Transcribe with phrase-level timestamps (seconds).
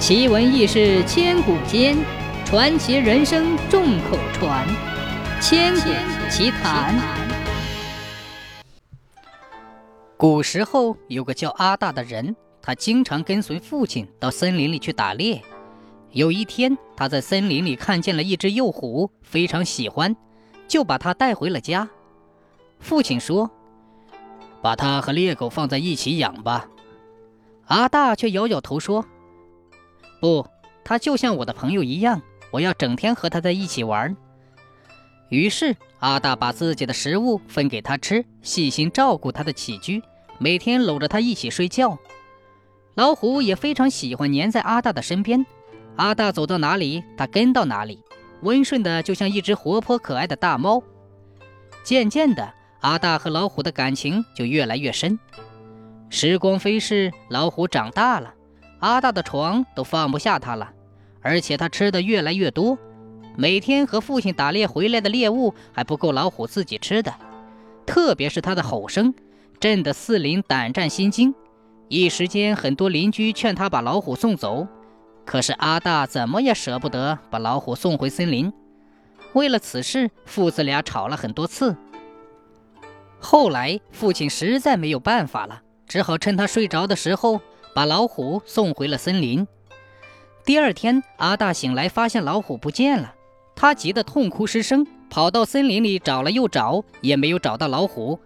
[0.00, 1.94] 奇闻异事千古间，
[2.46, 4.66] 传奇人生众口传。
[5.42, 5.90] 千古
[6.30, 6.98] 奇谈。
[10.16, 15.42] 古时候有个叫阿大的人，他经常跟随父亲到森林里去打猎。
[16.12, 20.16] 有一天，他在森林里看见了一只幼虎，非常喜欢，
[20.66, 21.86] 就把它带回了家。
[22.78, 23.50] 父亲说
[24.62, 26.70] ：“把它和猎狗放在一起养吧。”
[27.68, 29.04] 阿大却摇摇头说
[30.20, 30.46] ：“不，
[30.84, 32.20] 它就像我的朋友一样，
[32.50, 34.16] 我要整天和它在一起玩。”
[35.30, 40.02] 于是阿大把自己的食物分给它吃，细心照顾它的起居，
[40.38, 41.98] 每天搂着它一起睡觉。
[42.94, 45.46] 老虎也非常喜欢黏在阿大的身边，
[45.96, 48.02] 阿大走到哪里，它跟到哪里，
[48.42, 50.82] 温顺的就像一只活泼可爱的大猫。
[51.84, 55.18] 渐渐的，阿大和老虎的感情就越来越深。
[56.08, 58.34] 时光飞逝，老虎长大了，
[58.80, 60.72] 阿大的床都放不下他了，
[61.20, 62.78] 而且他吃的越来越多，
[63.36, 67.14] 每天和父亲打猎回来的猎物还不够老虎自己吃的，
[67.86, 69.14] 特别是他的吼声，
[69.60, 71.34] 震得四邻胆战心惊。
[71.88, 74.66] 一时间，很多邻居劝他把老虎送走，
[75.26, 78.52] 可是阿大怎么也舍不得把老虎送回森林。
[79.32, 81.76] 为了此事，父子俩吵了很多次。
[83.18, 85.60] 后来，父亲实在没有办法了。
[85.86, 87.40] 只好趁他睡着的时候，
[87.74, 89.46] 把老虎送回了森林。
[90.44, 93.14] 第二天，阿大醒来发现老虎不见了，
[93.54, 98.18] 他急得痛哭失声，跑到森林里找了又找，也没有找到老虎。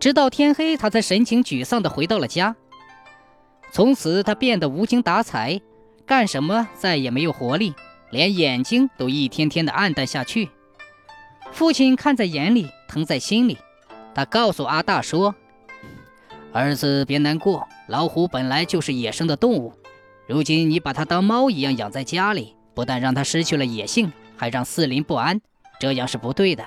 [0.00, 2.56] 直到天黑，他才神情沮丧地回到了家。
[3.72, 5.60] 从此，他变得无精打采，
[6.06, 7.74] 干什么再也没有活力，
[8.10, 10.50] 连眼睛都一天天的暗淡下去。
[11.52, 13.58] 父亲看在眼里，疼在心里，
[14.14, 15.34] 他告诉阿大说。
[16.54, 17.66] 儿子，别难过。
[17.88, 19.72] 老虎本来就是野生的动物，
[20.28, 25.40] 如今你把它当猫一样养在家里，不但让它失去了野性，还让四邻不安，
[25.80, 26.64] 这样是不对的。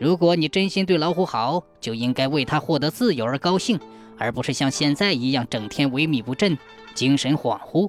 [0.00, 3.78] 如果你真心对老虎好，就应该为它获得自由而高兴，
[4.18, 6.58] 而不是像现在一样整天萎靡不振、
[6.96, 7.88] 精神恍惚。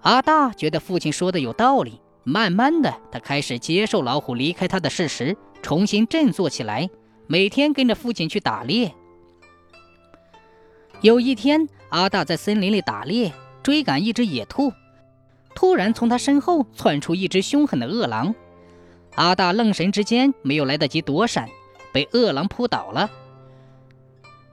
[0.00, 6.88] 阿大觉得父亲说的有道理，慢慢的，他开始接受老虎离开他的事实，重新振作起来，
[7.26, 8.94] 每天跟着父亲去打猎。
[11.02, 14.72] 有一天，阿大在森林里打猎，追赶一只野兔，
[15.54, 18.34] 突然从他身后窜出一只凶狠的饿狼。
[19.14, 21.48] 阿大愣神之间没有来得及躲闪，
[21.92, 23.10] 被饿狼扑倒了。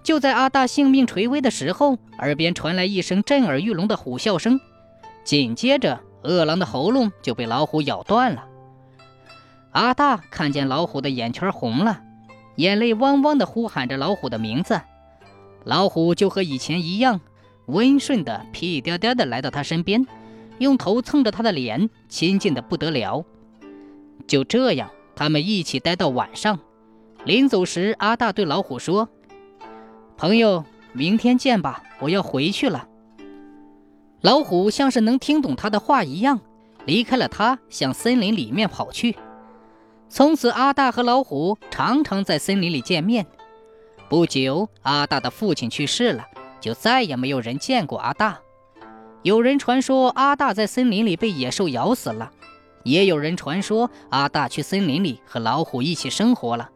[0.04, 4.60] 就在阿大性命垂危的时候，耳边传来一声震耳欲聋的虎啸声，
[5.24, 8.46] 紧接着，饿狼的喉咙就被老虎咬断了。
[9.72, 12.02] 阿大看见老虎的眼圈红了，
[12.58, 14.82] 眼泪汪汪地呼喊着老虎的名字。
[15.64, 17.22] 老虎就和以前一样，
[17.68, 20.06] 温顺的屁颠颠的来到他身边，
[20.60, 23.24] 用头蹭着他的脸，亲近的不得了。
[24.28, 26.60] 就这样，他们一起待到晚上。
[27.26, 29.08] 临走时，阿大对老虎说
[30.18, 32.88] ：“朋友，明天见吧，我要回去了。”
[34.20, 36.42] 老虎像是能听懂他的话一样，
[36.86, 39.16] 离开了他，向森林里面跑去。
[40.10, 43.26] 从此，阿大和老虎常常在森林里见面。
[44.14, 46.24] 不久，阿大的父亲去世了，
[46.62, 48.40] 就再也没有人见过阿大。
[49.24, 52.32] 有人传说阿大在森林里被野兽咬死了，
[52.84, 56.70] 也有人传说阿大去森林里和老虎一起生活了。